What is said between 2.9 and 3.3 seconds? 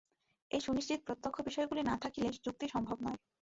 নয়।